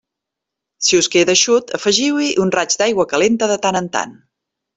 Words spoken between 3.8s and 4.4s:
en tant.